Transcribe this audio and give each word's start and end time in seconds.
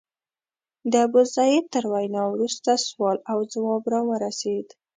د 0.91 0.93
ابوزید 1.05 1.63
تر 1.73 1.83
وینا 1.93 2.21
وروسته 2.33 2.71
سوال 2.87 3.17
او 3.31 3.37
ځواب 3.53 3.83
راورسېد. 3.93 4.67